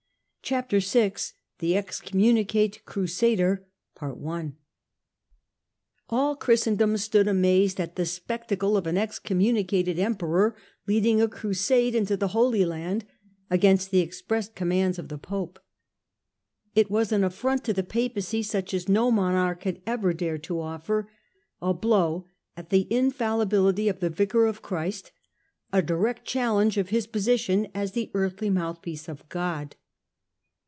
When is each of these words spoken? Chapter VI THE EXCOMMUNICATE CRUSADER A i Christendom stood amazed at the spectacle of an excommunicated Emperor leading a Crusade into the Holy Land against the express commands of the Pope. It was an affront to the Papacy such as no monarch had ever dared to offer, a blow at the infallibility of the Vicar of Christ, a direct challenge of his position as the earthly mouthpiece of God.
Chapter 0.43 0.79
VI 0.81 1.13
THE 1.59 1.77
EXCOMMUNICATE 1.77 2.83
CRUSADER 2.83 3.65
A 4.01 4.47
i 6.09 6.35
Christendom 6.41 6.97
stood 6.97 7.27
amazed 7.29 7.79
at 7.79 7.95
the 7.95 8.05
spectacle 8.05 8.75
of 8.75 8.85
an 8.85 8.97
excommunicated 8.97 9.97
Emperor 9.97 10.57
leading 10.87 11.21
a 11.21 11.29
Crusade 11.29 11.95
into 11.95 12.17
the 12.17 12.29
Holy 12.29 12.65
Land 12.65 13.05
against 13.49 13.91
the 13.91 14.01
express 14.01 14.49
commands 14.49 14.99
of 14.99 15.07
the 15.07 15.17
Pope. 15.19 15.57
It 16.75 16.91
was 16.91 17.13
an 17.13 17.23
affront 17.23 17.63
to 17.65 17.71
the 17.73 17.83
Papacy 17.83 18.43
such 18.43 18.73
as 18.73 18.89
no 18.89 19.09
monarch 19.09 19.63
had 19.63 19.81
ever 19.87 20.11
dared 20.11 20.43
to 20.45 20.59
offer, 20.59 21.09
a 21.61 21.73
blow 21.73 22.27
at 22.57 22.71
the 22.71 22.91
infallibility 22.93 23.87
of 23.87 24.01
the 24.01 24.09
Vicar 24.09 24.47
of 24.47 24.61
Christ, 24.61 25.13
a 25.71 25.81
direct 25.81 26.25
challenge 26.25 26.77
of 26.77 26.89
his 26.89 27.07
position 27.07 27.69
as 27.73 27.93
the 27.93 28.11
earthly 28.13 28.49
mouthpiece 28.49 29.07
of 29.07 29.29
God. 29.29 29.77